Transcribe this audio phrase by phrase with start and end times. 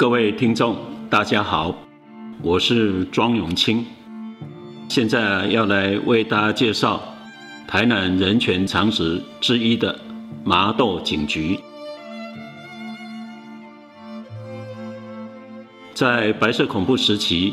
[0.00, 0.78] 各位听众，
[1.10, 1.74] 大家好，
[2.40, 3.84] 我是庄永清，
[4.88, 7.02] 现在要来为大家介绍
[7.68, 10.00] 台南人权常识之一的
[10.42, 11.60] 麻豆警局。
[15.92, 17.52] 在白色恐怖时期，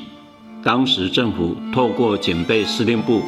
[0.64, 3.21] 当时政府透过警备司令部、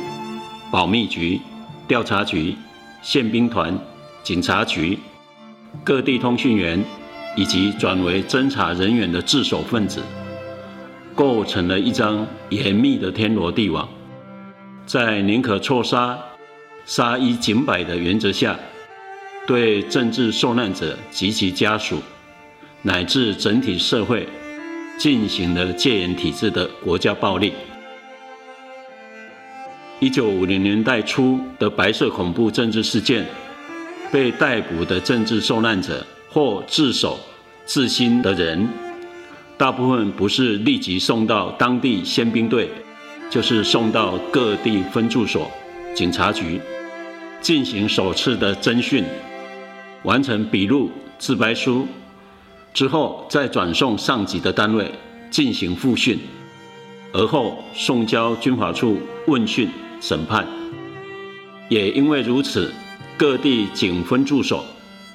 [0.72, 1.42] 保密局、
[1.90, 2.56] 调查局、
[3.02, 3.78] 宪兵团、
[4.24, 4.98] 警察局、
[5.84, 6.82] 各地通讯员。
[7.36, 10.02] 以及转为侦查人员的自首分子，
[11.16, 13.88] 构成了一张严密的天罗地网。
[14.86, 16.18] 在宁可错杀、
[16.86, 18.58] 杀一儆百的原则下，
[19.46, 22.00] 对政治受难者及其家属，
[22.82, 24.28] 乃至整体社会，
[24.98, 27.54] 进行了戒严体制的国家暴力。
[30.00, 33.26] 一九五零年代初的白色恐怖政治事件，
[34.12, 36.06] 被逮捕的政治受难者。
[36.32, 37.20] 或自首、
[37.66, 38.68] 自新的人，
[39.58, 42.70] 大部分不是立即送到当地宪兵队，
[43.30, 45.50] 就是送到各地分驻所、
[45.96, 46.62] 警察局
[47.42, 49.04] 进行首次的侦讯，
[50.04, 51.88] 完成笔录、自白书
[52.74, 54.92] 之后，再转送上级的单位
[55.32, 56.20] 进行复训，
[57.12, 59.68] 而后送交军法处问讯
[60.00, 60.48] 审判。
[61.70, 62.72] 也因为如此，
[63.18, 64.64] 各地警分驻所、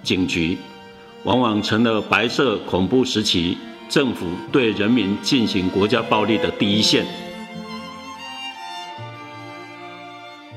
[0.02, 0.58] 警局。
[1.24, 3.56] 往往成了白色恐怖时期
[3.88, 7.04] 政府对人民进行国家暴力的第一线。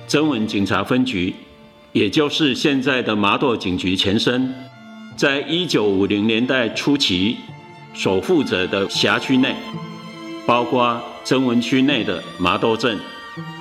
[0.05, 1.35] 增文警察分局，
[1.91, 4.53] 也就是现在的麻豆警局前身，
[5.17, 7.37] 在一九五零年代初期
[7.93, 9.55] 所负责的辖区内，
[10.45, 12.97] 包括增文区内的麻豆镇、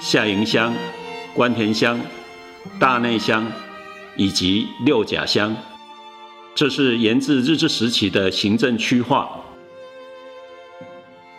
[0.01, 0.73] 下营乡、
[1.35, 2.01] 关田乡、
[2.79, 3.51] 大内乡
[4.17, 5.57] 以及六甲乡。
[6.57, 9.29] 这是源自日治时期的行政区划。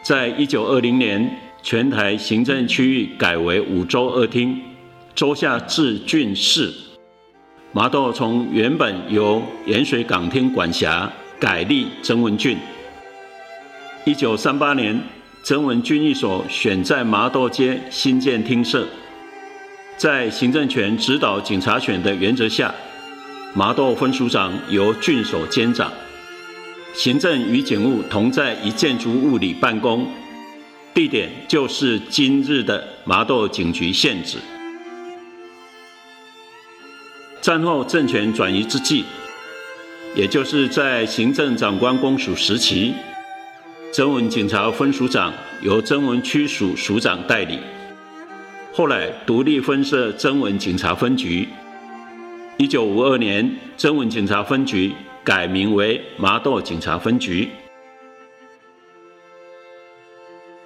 [0.03, 4.61] 在一九二零年，全台行政区域改为五州二厅，
[5.15, 6.71] 州下治郡市。
[7.71, 12.55] 麻豆从原本由盐水港厅管辖，改立曾文郡。
[14.05, 15.01] 一九三八年，
[15.41, 18.87] 曾文郡一所选在麻豆街新建厅舍，
[19.97, 22.71] 在行政权指导警察权的原则下。
[23.53, 25.91] 麻豆分署长由郡守兼掌，
[26.93, 30.07] 行政与警务同在一建筑物里办公，
[30.93, 34.37] 地点就是今日的麻豆警局现址。
[37.41, 39.05] 战后政权转移之际，
[40.15, 42.93] 也就是在行政长官公署时期，
[43.91, 47.59] 增文警察分署长由增文区署署长代理，
[48.71, 51.47] 后来独立分设增文警察分局。
[52.59, 54.91] 一九五二年，增文警察分局
[55.23, 57.47] 改名为麻豆警察分局。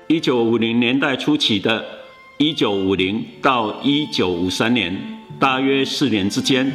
[0.08, 1.84] 一九五零年代初期的，
[2.38, 4.98] 一九五零到一九五三年，
[5.38, 6.72] 大约四年之间，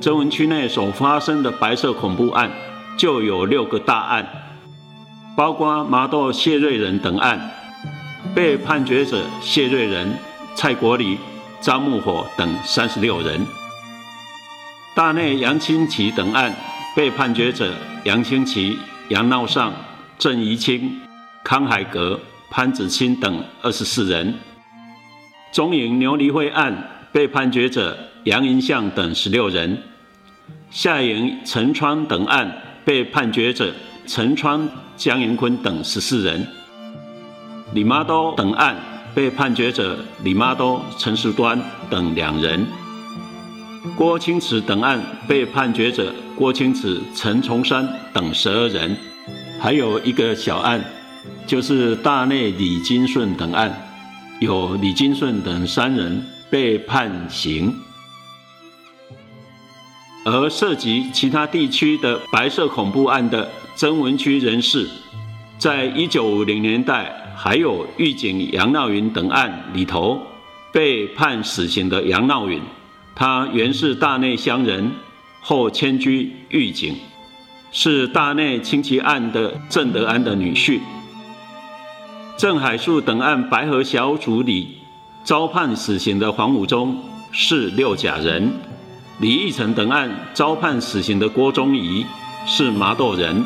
[0.00, 2.50] 增文区内所发生的白色恐怖案
[2.96, 4.26] 就有六个大案，
[5.36, 7.50] 包括麻豆谢瑞仁等案，
[8.34, 10.14] 被判决者谢瑞仁、
[10.54, 11.18] 蔡国礼、
[11.60, 13.38] 张木火等三十六人。
[14.94, 16.54] 大内杨清奇等案
[16.94, 17.74] 被判决者
[18.04, 18.78] 杨清奇、
[19.08, 19.72] 杨闹尚、
[20.16, 21.00] 郑怡清、
[21.42, 24.32] 康海阁、潘子清等二十四人；
[25.52, 26.72] 中营牛犁会案
[27.10, 29.76] 被判决者杨银相等十六人；
[30.70, 33.74] 下营陈川等案被判决者
[34.06, 36.40] 陈川、江银坤等十四人；
[37.72, 38.76] 李妈都等案
[39.12, 42.64] 被判决者李妈都、陈时端等两人。
[43.96, 48.96] 郭清池等案被判决者郭清池、陈崇山等十二人，
[49.60, 50.82] 还有一个小案，
[51.46, 53.72] 就是大内李金顺等案，
[54.40, 57.72] 有李金顺等三人被判刑。
[60.24, 64.88] 而涉及其他地区的白色恐怖案的曾文区人士，
[65.58, 70.18] 在一九五零年代还有狱警杨闹云等案里头
[70.72, 72.60] 被判死刑的杨闹云。
[73.16, 74.90] 他原是大内乡人，
[75.40, 76.96] 后迁居狱警，
[77.70, 80.80] 是大内亲戚案的郑德安的女婿。
[82.36, 84.78] 郑海树等案白河小组里
[85.22, 86.98] 遭判死刑的黄武忠
[87.30, 88.50] 是六甲人，
[89.20, 92.04] 李义成等案遭判死刑的郭忠仪
[92.46, 93.44] 是麻豆人，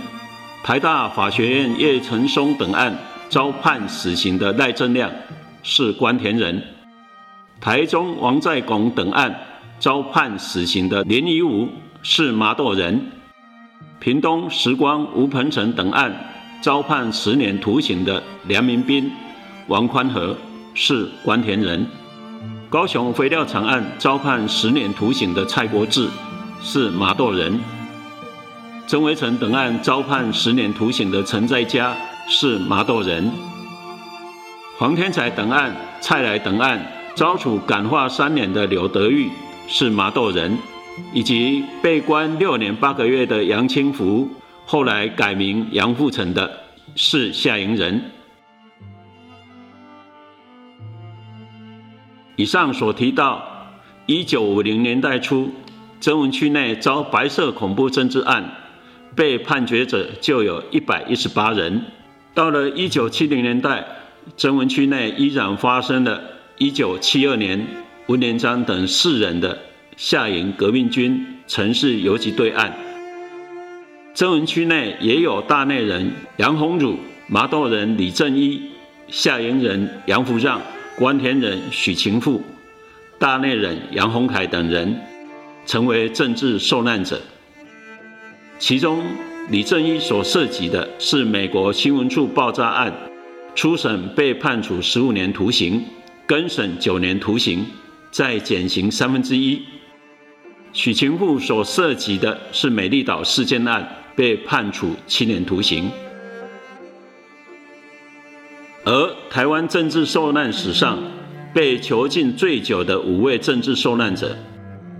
[0.64, 2.98] 台大法学院叶成松等案
[3.28, 5.10] 遭判死刑的赖正亮
[5.62, 6.62] 是关田人，
[7.60, 9.38] 台中王在拱等案。
[9.80, 11.68] 遭判死刑的林怡武
[12.02, 13.12] 是麻豆人，
[14.00, 16.12] 屏东时光吴鹏程等案
[16.60, 19.10] 遭判十年徒刑的梁明斌、
[19.68, 20.36] 王宽和
[20.74, 21.86] 是关田人；
[22.68, 26.08] 高雄肥料厂案遭判十年徒刑的蔡国志
[26.60, 27.60] 是麻豆人；
[28.88, 31.96] 曾维成等案遭判十年徒刑的陈在家
[32.28, 33.30] 是麻豆人；
[34.76, 36.84] 黄天才等案、蔡来等案
[37.14, 39.30] 遭处感化三年的刘德玉。
[39.70, 40.56] 是麻豆人，
[41.12, 44.28] 以及被关六年八个月的杨清福。
[44.64, 46.60] 后来改名杨富成的
[46.96, 48.02] 是夏营人。
[52.36, 53.70] 以上所提到，
[54.06, 55.50] 一九五零年代初，
[56.00, 58.50] 曾文区内遭白色恐怖政治案
[59.14, 61.82] 被判决者就有一百一十八人。
[62.32, 63.86] 到了一九七零年代，
[64.36, 66.22] 曾文区内依然发生了
[66.56, 67.66] 一九七二年
[68.08, 69.58] 文连章等四人的
[69.98, 72.74] 下营革命军城市游击队案。
[74.14, 76.96] 曾文区内也有大内人杨洪儒、
[77.26, 78.62] 麻豆人李正一、
[79.08, 80.58] 下营人杨福让、
[80.96, 82.42] 关田人许勤富、
[83.18, 84.98] 大内人杨洪凯等人
[85.66, 87.20] 成为政治受难者。
[88.58, 89.02] 其中，
[89.50, 92.90] 李正一所涉及的是美国新闻处爆炸案，
[93.54, 95.84] 初审被判处十五年徒刑，
[96.26, 97.66] 更审九年徒刑，
[98.10, 99.62] 再减刑三分之一。
[100.72, 103.88] 许勤富所涉及的是美丽岛事件案。
[104.18, 105.88] 被判处七年徒刑，
[108.84, 110.98] 而台湾政治受难史上
[111.54, 114.36] 被囚禁最久的五位政治受难者，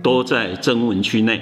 [0.01, 1.41] 都在征文区内，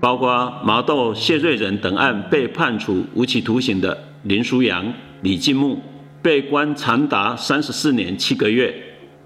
[0.00, 4.90] 包括麻豆谢瑞仁等案被判处无期徒刑的林书阳、
[5.20, 5.82] 李进木，
[6.22, 8.72] 被关长达三十四年七个月；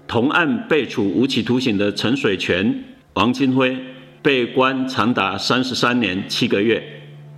[0.07, 3.75] 同案被处无期徒刑的陈水泉、王金辉，
[4.21, 6.81] 被关长达三十三年七个月。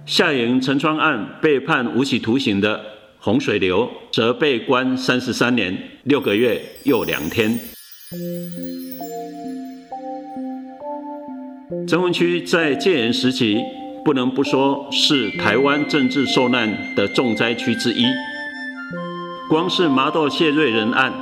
[0.06, 2.81] 夏营陈川案被判无期徒刑的
[3.19, 7.58] 洪水流，则被关三十三年六个月又两天。
[11.88, 13.58] 曾文区在戒严时期，
[14.06, 18.06] 不能不说是台湾政治受难的重灾区之一。
[19.50, 21.14] 光是麻豆谢瑞仁案，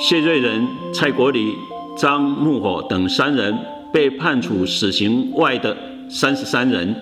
[0.00, 1.56] 谢瑞仁、蔡国礼、
[1.96, 3.58] 张木火等三人
[3.92, 5.76] 被判处死刑外的
[6.08, 6.94] 三十三人。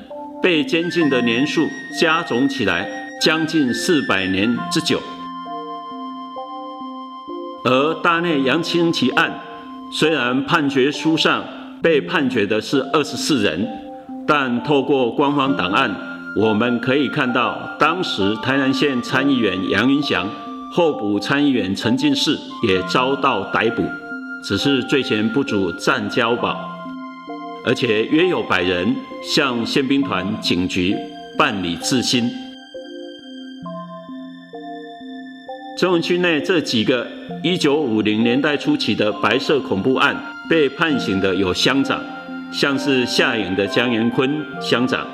[0.43, 1.63] 被监禁的年数
[2.01, 2.89] 加总起来
[3.21, 5.01] 将近四百年之久，
[7.65, 9.41] 而大内杨清奇案
[9.91, 11.43] 虽然判决书上
[11.83, 13.67] 被判决的是二十四人，
[14.27, 15.97] 但透过官方档案，
[16.37, 20.29] 我们可以看到当时台南县参议员杨云祥、
[20.73, 22.37] 候补参议员陈进士
[22.67, 23.83] 也遭到逮捕，
[24.45, 26.57] 只是罪嫌不足暂交保。
[27.65, 30.97] 而且约有百人向宪兵团警局
[31.37, 32.31] 办理自新。
[35.77, 37.07] 中文区内这几个
[37.43, 40.17] 一九五零年代初期的白色恐怖案
[40.49, 42.01] 被判刑的有乡长，
[42.53, 44.31] 像是下营的江延坤
[44.61, 45.07] 乡长，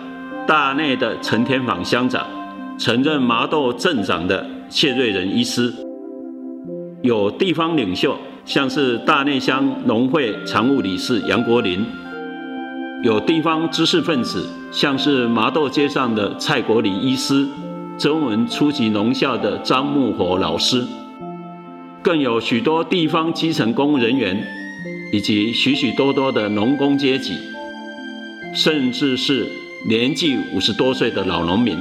[0.46, 2.26] 大内的陈天坊乡长，
[2.78, 5.70] 曾任麻豆镇长的谢瑞仁医师，
[7.02, 8.16] 有地方领袖，
[8.46, 11.84] 像是大内乡农会常务理事杨国林。
[13.04, 17.46] 有地方知识分子，像是麻豆街上的蔡国礼医师、
[17.98, 20.82] 中文初级农校的张木火老师，
[22.00, 24.43] 更有许多地方基层公务人员，
[25.12, 27.36] 以及许许多多的农工阶级，
[28.55, 29.46] 甚至是
[29.86, 31.76] 年纪五十多岁的老农民。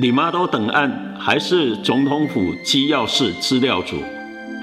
[0.00, 3.96] 李麻豆等案还是总统府机要室资料组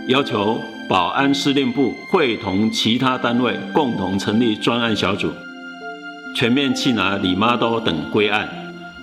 [0.08, 0.58] 要求。
[0.88, 5.32] 保安司令部会同其他单位共同成立专案小组，
[6.36, 8.48] 全面缉拿李妈多等归案。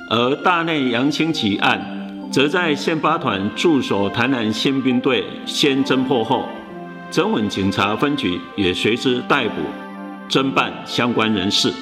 [0.09, 1.85] 而大内杨清奇案，
[2.31, 6.47] 则在宪八团驻守台南宪兵队先侦破后，
[7.11, 9.55] 曾文警察分局也随之逮捕
[10.31, 11.73] 侦办相关人士。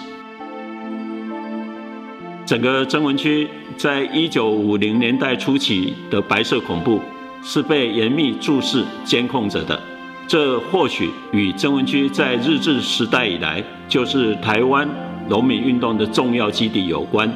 [2.50, 7.00] 整个曾文区在一九五零年代初期的白色恐怖，
[7.44, 9.80] 是被严密注视监控着的。
[10.26, 14.88] 这或许与曾文区在日治时代以来就是台湾
[15.28, 17.32] 农民运动的重要基地有关。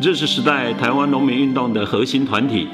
[0.00, 2.68] 日治时代台湾农民运动的核心团体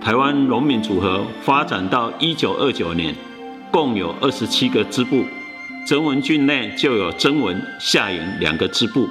[0.00, 3.14] 台湾农民组合发展到一九二九年，
[3.70, 5.22] 共有二十七个支部，
[5.86, 9.06] 曾文郡内就有曾文、夏营两个支部。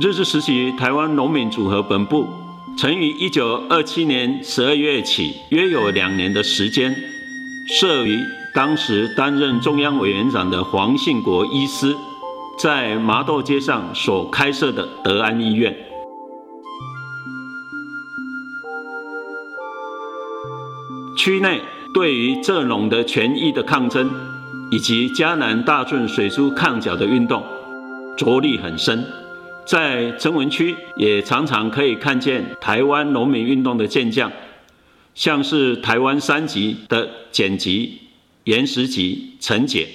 [0.00, 2.28] 日治时期台湾农民组合本部
[2.76, 6.94] 曾于一九二七年十二月起，约有两年的时间。
[7.66, 8.22] 设于
[8.54, 11.96] 当时担任中央委员长的黄信国医师
[12.60, 15.76] 在麻豆街上所开设的德安医院。
[21.16, 21.60] 区内
[21.92, 24.08] 对于蔗农的权益的抗争，
[24.70, 27.42] 以及嘉南大圳水珠抗缴的运动，
[28.16, 29.04] 着力很深。
[29.68, 34.32] 在曾文区也常常可以看见台湾农民运动的健将，
[35.14, 37.98] 像是台湾三级的简吉、
[38.44, 39.86] 严石吉、陈解，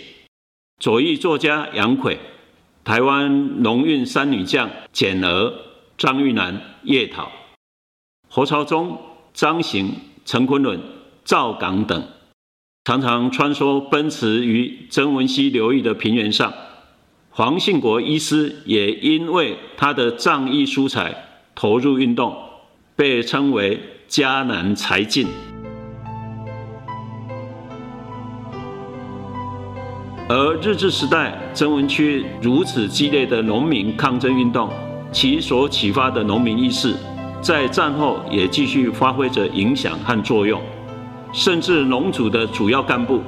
[0.80, 2.20] 左翼作家杨奎，
[2.84, 5.52] 台湾农运三女将简娥、
[5.98, 7.32] 张玉兰、叶桃，
[8.30, 9.02] 何朝忠、
[9.34, 10.80] 张行、陈坤伦。
[11.26, 12.10] 赵港等
[12.84, 16.54] 常常穿梭奔驰于曾文溪流域的平原上。
[17.36, 21.12] 黄信国医师也因为他的仗义疏财
[21.56, 22.32] 投入运动，
[22.96, 25.26] 被称为迦南才尽。
[30.30, 34.70] 而日治时代曾文区如此激烈的农民抗争运动，
[35.12, 36.94] 其所启发的农民意识，
[37.42, 40.62] 在战后也继续发挥着影响和作用。
[41.34, 43.20] 甚至农组的主要干部、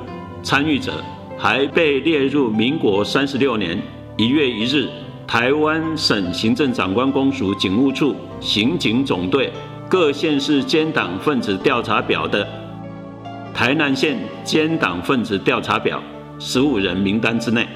[0.43, 1.03] 参与者
[1.39, 3.81] 还被列入民国三十六年
[4.17, 4.87] 一月一日
[5.27, 9.51] 台湾省行政长官公署警务处刑警总队
[9.89, 12.47] 各县市监党分子调查表的
[13.53, 16.01] 台南县监党分子调查表
[16.39, 17.67] 十五人名单之内。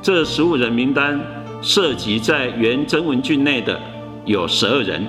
[0.00, 1.20] 这十五人名单
[1.60, 3.80] 涉及在原曾文郡内的
[4.24, 5.04] 有十二人，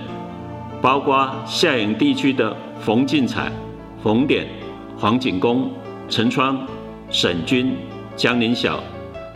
[0.82, 2.56] 包括下营地区的。
[2.82, 3.52] 冯进彩、
[4.04, 4.46] 冯典、
[4.96, 5.72] 黄景公、
[6.08, 6.56] 陈川、
[7.10, 7.76] 沈军、
[8.16, 8.84] 江林晓、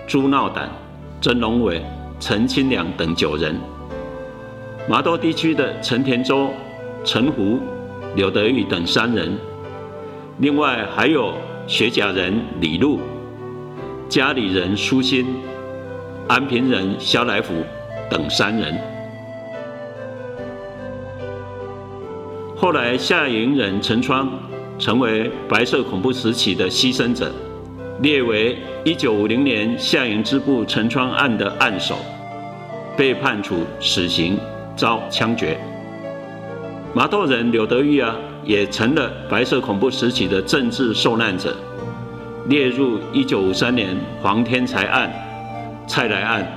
[0.09, 0.67] 朱闹胆、
[1.21, 1.85] 曾龙伟、
[2.19, 3.53] 陈清良等九人；
[4.89, 6.49] 麻豆地区的陈田洲、
[7.05, 7.59] 陈胡、
[8.15, 9.27] 柳德玉等三人；
[10.39, 11.35] 另外还有
[11.67, 12.99] 学甲人李禄、
[14.09, 15.27] 家里人苏新、
[16.27, 17.53] 安平人肖来福
[18.09, 18.75] 等三人。
[22.55, 24.27] 后来，夏营人陈川
[24.79, 27.31] 成为白色恐怖时期的牺牲者，
[28.01, 31.97] 列为1950年夏营支部陈川案的案首，
[32.95, 34.39] 被判处死刑，
[34.73, 35.59] 遭枪决。
[36.93, 38.15] 麻豆人柳德玉啊，
[38.45, 41.53] 也成了白色恐怖时期的政治受难者，
[42.47, 45.11] 列入1953年黄天才案、
[45.85, 46.47] 蔡来案，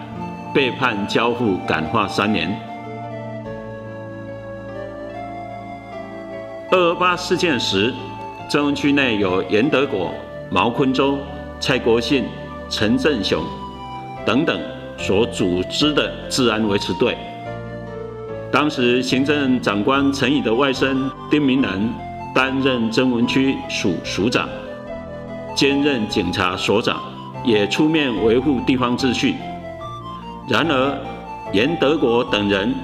[0.54, 2.56] 被判交付感化三年。
[6.70, 7.92] 二二八事件时，
[8.48, 10.14] 曾文区内有严德国、
[10.48, 11.18] 毛坤洲、
[11.62, 12.24] 蔡国信、
[12.68, 13.40] 陈振雄
[14.26, 14.60] 等等
[14.98, 17.16] 所组织的治安维持队。
[18.50, 21.88] 当时行政长官陈仪的外甥丁明南
[22.34, 24.48] 担任曾文区署署长，
[25.54, 27.00] 兼任警察所长，
[27.44, 29.36] 也出面维护地方秩序。
[30.48, 30.98] 然而，
[31.52, 32.74] 严德国等人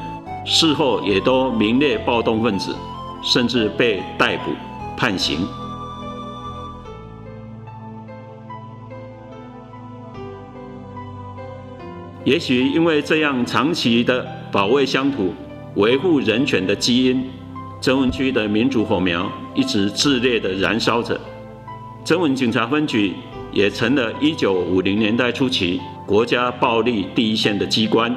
[0.44, 2.72] 事后也都名列暴动分子。
[3.20, 4.52] 甚至被逮捕
[4.96, 5.44] 判刑。
[12.24, 15.32] 也许因为这样长期的保卫乡土、
[15.76, 17.24] 维护人权的基因，
[17.80, 21.18] 曾文区的民主火苗一直炽烈的燃烧着。
[22.04, 23.14] 曾文警察分局
[23.52, 28.14] 也成了一九五零年代初期国家暴力第一线的机关。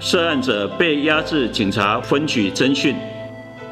[0.00, 2.94] 涉案者被押至警察分局侦讯，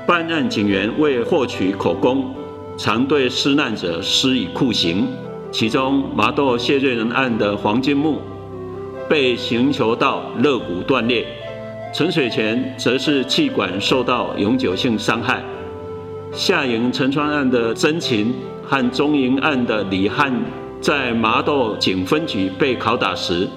[0.06, 2.34] 办案警员为获取口供，
[2.76, 5.06] 常对施难者施以酷刑。
[5.50, 8.20] 其中麻豆谢瑞仁案的黄金木
[9.08, 11.26] 被刑求到肋骨断裂，
[11.94, 15.42] 陈水泉则是气管受到永久性伤害。
[16.32, 20.32] 下营陈川案的曾勤和中营案的李汉
[20.80, 23.48] 在麻豆警分局被拷打时，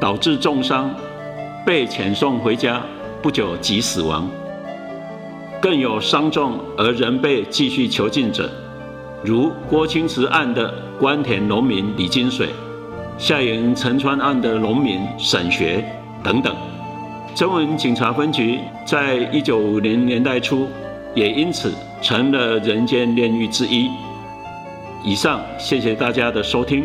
[0.00, 0.90] 导致重伤。
[1.64, 2.82] 被遣送回家，
[3.22, 4.28] 不久即死亡。
[5.60, 8.50] 更有伤重而仍被继续囚禁者，
[9.24, 12.48] 如郭清池案的关田农民李金水，
[13.18, 15.84] 夏营陈川案的农民沈学
[16.22, 16.54] 等等。
[17.34, 20.68] 曾文警察分局在一九五零年代初，
[21.14, 23.90] 也因此成了人间炼狱之一。
[25.02, 26.84] 以上，谢谢大家的收听。